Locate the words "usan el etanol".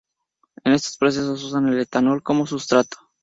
1.43-2.23